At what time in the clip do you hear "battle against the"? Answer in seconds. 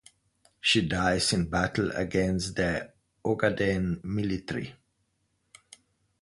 1.51-2.91